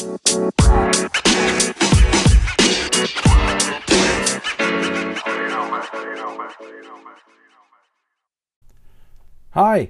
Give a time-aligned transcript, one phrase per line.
[0.00, 0.08] Hi,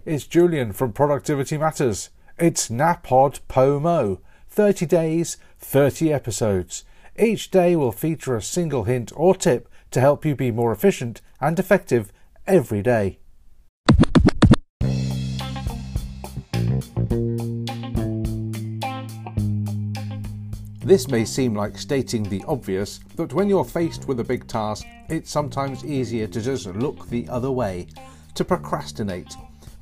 [0.05, 2.11] it's Julian from Productivity Matters.
[2.41, 4.19] It's NAPOD POMO
[4.49, 6.85] 30 days, 30 episodes.
[7.17, 11.21] Each day will feature a single hint or tip to help you be more efficient
[11.41, 12.13] and effective
[12.49, 13.20] every day.
[20.83, 24.87] This may seem like stating the obvious, but when you're faced with a big task,
[25.11, 27.87] it's sometimes easier to just look the other way,
[28.35, 29.35] to procrastinate.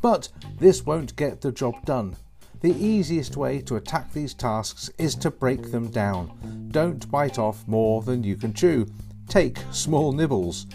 [0.03, 2.17] But this won't get the job done.
[2.63, 6.69] The easiest way to attack these tasks is to break them down.
[6.73, 8.89] Don't bite off more than you can chew.
[9.29, 10.67] Take small nibbles.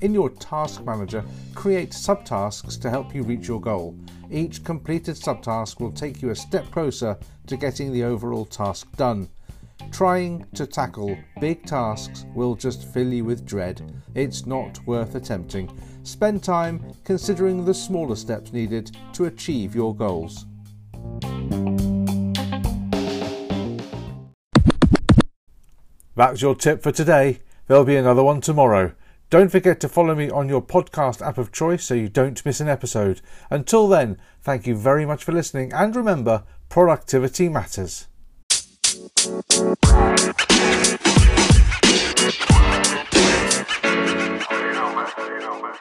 [0.00, 3.96] In your task manager, create subtasks to help you reach your goal.
[4.28, 9.28] Each completed subtask will take you a step closer to getting the overall task done.
[9.92, 13.92] Trying to tackle big tasks will just fill you with dread.
[14.14, 15.70] It's not worth attempting.
[16.04, 20.46] Spend time considering the smaller steps needed to achieve your goals.
[26.14, 27.40] That's your tip for today.
[27.66, 28.92] There'll be another one tomorrow.
[29.30, 32.60] Don't forget to follow me on your podcast app of choice so you don't miss
[32.60, 33.20] an episode.
[33.50, 38.08] Until then, thank you very much for listening and remember, productivity matters.
[45.48, 45.72] Genoma.